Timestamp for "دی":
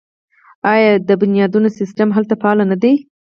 2.81-2.93